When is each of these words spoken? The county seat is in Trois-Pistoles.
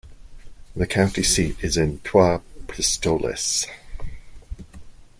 The 0.75 0.87
county 0.87 1.21
seat 1.21 1.57
is 1.63 1.77
in 1.77 1.99
Trois-Pistoles. 1.99 3.67